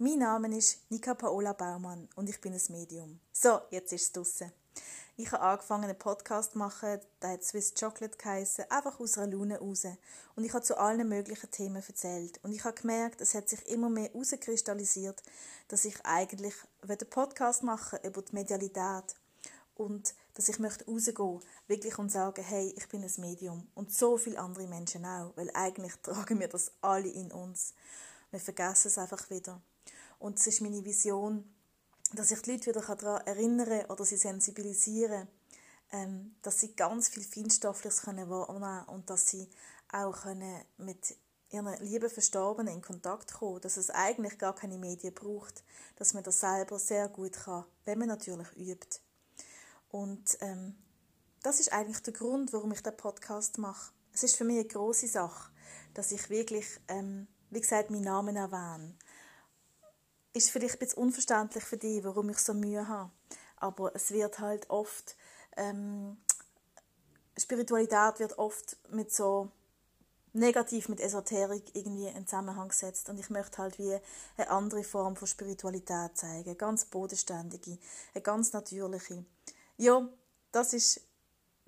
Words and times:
Mein 0.00 0.20
Name 0.20 0.56
ist 0.56 0.88
Nika 0.92 1.12
Paola 1.14 1.54
Baumann 1.54 2.08
und 2.14 2.28
ich 2.28 2.40
bin 2.40 2.52
ein 2.52 2.62
Medium. 2.68 3.18
So, 3.32 3.62
jetzt 3.70 3.92
ist 3.92 4.02
es 4.02 4.12
draussen. 4.12 4.52
Ich 5.16 5.32
habe 5.32 5.42
angefangen, 5.42 5.86
einen 5.86 5.98
Podcast 5.98 6.52
zu 6.52 6.58
machen, 6.58 7.00
der 7.20 7.30
hat 7.30 7.42
Swiss 7.42 7.74
Chocolate 7.74 8.16
geheissen, 8.16 8.66
einfach 8.70 9.00
aus 9.00 9.18
einer 9.18 9.32
Laune 9.32 9.58
raus. 9.58 9.86
Und 10.36 10.44
ich 10.44 10.54
habe 10.54 10.62
zu 10.62 10.78
allen 10.78 11.08
möglichen 11.08 11.50
Themen 11.50 11.82
erzählt. 11.84 12.38
Und 12.44 12.52
ich 12.52 12.62
habe 12.62 12.80
gemerkt, 12.80 13.20
es 13.20 13.34
hat 13.34 13.48
sich 13.48 13.66
immer 13.66 13.90
mehr 13.90 14.08
herauskristallisiert, 14.12 15.20
dass 15.66 15.84
ich 15.84 15.96
eigentlich 16.06 16.54
einen 16.80 17.10
Podcast 17.10 17.64
machen 17.64 17.98
über 18.04 18.22
die 18.22 18.36
Medialität 18.36 19.16
und 19.74 20.14
dass 20.34 20.48
ich 20.48 20.60
möchte 20.60 20.86
rausgehen, 20.86 21.40
wirklich 21.66 21.98
und 21.98 22.12
sagen, 22.12 22.44
hey, 22.44 22.72
ich 22.76 22.88
bin 22.88 23.02
ein 23.02 23.12
Medium 23.16 23.66
und 23.74 23.92
so 23.92 24.16
viele 24.16 24.38
andere 24.38 24.68
Menschen 24.68 25.04
auch, 25.04 25.32
weil 25.34 25.50
eigentlich 25.54 25.96
tragen 26.02 26.38
wir 26.38 26.46
das 26.46 26.70
alle 26.82 27.08
in 27.08 27.32
uns. 27.32 27.74
Wir 28.30 28.38
vergessen 28.38 28.86
es 28.86 28.98
einfach 28.98 29.28
wieder. 29.28 29.60
Und 30.18 30.38
es 30.38 30.46
ist 30.46 30.60
meine 30.60 30.84
Vision, 30.84 31.44
dass 32.14 32.30
ich 32.30 32.40
die 32.42 32.52
Leute 32.52 32.66
wieder 32.66 32.80
daran 32.80 33.26
erinnern 33.26 33.84
oder 33.90 34.04
sie 34.04 34.16
sensibilisieren 34.16 35.28
ähm, 35.92 36.36
dass 36.42 36.60
sie 36.60 36.74
ganz 36.74 37.08
viel 37.08 37.22
Feinstoffliches 37.22 38.02
können 38.02 38.28
wahrnehmen 38.28 38.84
und 38.88 39.08
dass 39.10 39.28
sie 39.28 39.48
auch 39.90 40.22
können 40.22 40.62
mit 40.76 41.16
ihren 41.50 41.82
lieben 41.82 42.10
Verstorbenen 42.10 42.74
in 42.74 42.82
Kontakt 42.82 43.32
kommen, 43.32 43.60
dass 43.62 43.78
es 43.78 43.90
eigentlich 43.90 44.38
gar 44.38 44.54
keine 44.54 44.76
Medien 44.76 45.14
braucht, 45.14 45.64
dass 45.96 46.12
man 46.12 46.22
das 46.22 46.40
selber 46.40 46.78
sehr 46.78 47.08
gut 47.08 47.32
kann, 47.32 47.64
wenn 47.86 47.98
man 47.98 48.08
natürlich 48.08 48.48
übt. 48.56 49.00
Und 49.90 50.36
ähm, 50.40 50.76
das 51.42 51.60
ist 51.60 51.72
eigentlich 51.72 52.02
der 52.02 52.12
Grund, 52.12 52.52
warum 52.52 52.72
ich 52.72 52.82
den 52.82 52.96
Podcast 52.96 53.56
mache. 53.56 53.92
Es 54.12 54.22
ist 54.22 54.36
für 54.36 54.44
mich 54.44 54.58
eine 54.58 54.68
große 54.68 55.08
Sache, 55.08 55.50
dass 55.94 56.12
ich 56.12 56.28
wirklich, 56.28 56.66
ähm, 56.88 57.28
wie 57.48 57.60
gesagt, 57.60 57.90
meinen 57.90 58.02
Namen 58.02 58.36
erwähne 58.36 58.94
ist 60.38 60.50
vielleicht 60.50 60.80
ein 60.80 61.02
unverständlich 61.02 61.64
für 61.64 61.76
dich, 61.76 62.02
warum 62.04 62.30
ich 62.30 62.38
so 62.38 62.54
Mühe 62.54 62.88
habe. 62.88 63.10
Aber 63.56 63.94
es 63.94 64.10
wird 64.10 64.38
halt 64.38 64.70
oft, 64.70 65.16
ähm, 65.56 66.16
Spiritualität 67.36 68.18
wird 68.18 68.38
oft 68.38 68.76
mit 68.90 69.12
so 69.12 69.50
negativ 70.32 70.88
mit 70.88 71.00
Esoterik 71.00 71.74
irgendwie 71.74 72.06
in 72.06 72.26
Zusammenhang 72.26 72.68
gesetzt 72.68 73.08
und 73.08 73.18
ich 73.18 73.30
möchte 73.30 73.58
halt 73.58 73.78
wie 73.78 73.98
eine 74.36 74.50
andere 74.50 74.84
Form 74.84 75.16
von 75.16 75.26
Spiritualität 75.26 76.16
zeigen, 76.16 76.46
eine 76.46 76.54
ganz 76.54 76.84
bodenständige, 76.84 77.78
eine 78.14 78.22
ganz 78.22 78.52
natürliche. 78.52 79.24
Ja, 79.76 80.08
das 80.52 80.72
ist 80.72 81.00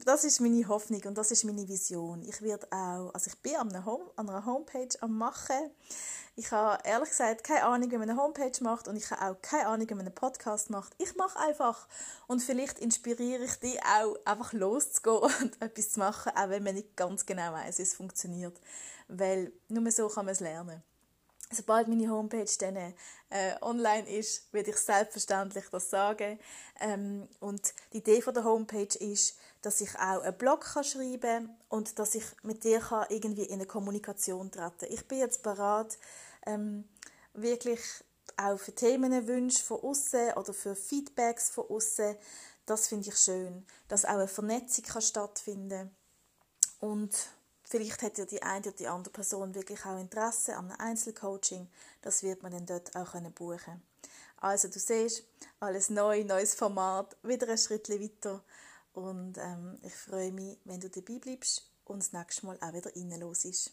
das 0.05 0.25
ist 0.25 0.41
meine 0.41 0.67
Hoffnung 0.69 1.03
und 1.05 1.19
das 1.19 1.31
ist 1.31 1.45
meine 1.45 1.69
Vision. 1.69 2.23
Ich 2.23 2.43
werde 2.43 2.67
auch, 2.71 3.13
also 3.13 3.29
ich 3.29 3.39
bin 3.41 3.57
an 3.57 3.71
einer, 3.71 3.85
Home, 3.85 4.11
an 4.17 4.29
einer 4.29 4.45
Homepage 4.47 4.89
am 5.01 5.17
machen. 5.19 5.71
Ich 6.37 6.51
habe 6.53 6.83
ehrlich 6.85 7.11
gesagt 7.11 7.45
keine 7.45 7.65
Ahnung, 7.65 7.91
wie 7.91 7.99
man 7.99 8.09
eine 8.09 8.21
Homepage 8.21 8.53
macht 8.63 8.89
und 8.89 8.97
ich 8.97 9.11
habe 9.11 9.23
auch 9.23 9.43
keine 9.43 9.67
Ahnung, 9.67 9.89
wie 9.91 9.95
man 9.95 10.07
einen 10.07 10.15
Podcast 10.15 10.71
macht. 10.71 10.95
Ich 10.99 11.17
mache 11.17 11.39
einfach 11.39 11.87
und 12.27 12.43
vielleicht 12.43 12.79
inspiriere 12.79 13.45
ich 13.45 13.57
dich 13.57 13.79
auch, 13.85 14.17
einfach 14.25 14.53
loszugehen 14.53 15.33
und 15.43 15.61
etwas 15.61 15.93
zu 15.93 15.99
machen, 15.99 16.33
auch 16.35 16.49
wenn 16.49 16.63
man 16.63 16.75
nicht 16.75 16.97
ganz 16.97 17.27
genau 17.27 17.53
weiß, 17.53 17.79
wie 17.79 17.83
es 17.83 17.95
funktioniert. 17.95 18.59
Weil 19.09 19.53
nur 19.69 19.91
so 19.91 20.09
kann 20.09 20.25
man 20.25 20.33
es 20.33 20.41
lernen 20.41 20.83
sobald 21.53 21.89
meine 21.89 22.09
Homepage 22.09 22.51
dann 22.59 22.77
äh, 22.77 22.93
online 23.61 24.09
ist, 24.09 24.53
werde 24.53 24.71
ich 24.71 24.77
selbstverständlich 24.77 25.65
das 25.71 25.91
sagen. 25.91 26.39
Ähm, 26.81 27.29
und 27.41 27.75
die 27.93 27.99
Idee 27.99 28.23
von 28.23 28.35
der 28.35 28.45
Homepage 28.45 28.97
ist, 28.99 29.37
dass 29.63 29.81
ich 29.81 29.95
auch 29.97 30.23
einen 30.23 30.37
Blog 30.37 30.63
kann 30.63 30.85
schreiben 30.85 31.21
kann 31.21 31.57
und 31.69 31.99
dass 31.99 32.15
ich 32.15 32.25
mit 32.43 32.65
dir 32.65 32.81
kann 32.81 33.07
irgendwie 33.09 33.45
in 33.45 33.55
eine 33.55 33.67
Kommunikation 33.67 34.51
treten 34.51 34.87
Ich 34.89 35.07
bin 35.07 35.19
jetzt 35.19 35.43
bereit, 35.43 35.99
ähm, 36.47 36.89
wirklich 37.35 37.81
auch 38.37 38.59
für 38.59 38.75
Themenwünsche 38.75 39.63
von 39.63 39.81
außen 39.81 40.33
oder 40.35 40.53
für 40.53 40.75
Feedbacks 40.75 41.51
von 41.51 41.69
außen. 41.69 42.17
Das 42.67 42.89
finde 42.89 43.09
ich 43.09 43.17
schön, 43.17 43.67
dass 43.89 44.05
auch 44.05 44.11
eine 44.11 44.29
Vernetzung 44.29 44.85
kann 44.85 45.03
stattfinden 45.03 45.91
und 46.81 47.15
Vielleicht 47.71 48.03
hat 48.03 48.19
ja 48.19 48.25
die 48.25 48.43
eine 48.43 48.67
oder 48.67 48.73
die 48.73 48.89
andere 48.89 49.13
Person 49.13 49.55
wirklich 49.55 49.87
auch 49.87 49.97
Interesse 49.97 50.57
an 50.57 50.73
einem 50.73 50.81
Einzelcoaching. 50.81 51.69
Das 52.03 52.25
wird 52.25 52.43
man 52.43 52.51
dann 52.51 52.67
dort 52.67 52.97
auch 52.97 53.13
buchen 53.31 53.61
können 53.65 53.83
Also 54.39 54.67
du 54.67 54.81
siehst, 54.81 55.23
alles 55.61 55.89
neu, 55.89 56.25
neues 56.25 56.55
Format, 56.55 57.17
wieder 57.23 57.49
ein 57.49 57.57
Schritt 57.57 57.89
weiter. 57.89 58.43
Und 58.93 59.39
ähm, 59.39 59.79
ich 59.83 59.95
freue 59.95 60.33
mich, 60.33 60.59
wenn 60.65 60.81
du 60.81 60.91
dabei 60.91 61.19
bleibst 61.19 61.71
und 61.85 62.03
das 62.03 62.13
nächste 62.13 62.47
Mal 62.47 62.59
auch 62.61 62.73
wieder 62.73 62.91
reinlos 62.95 63.45
ist. 63.45 63.73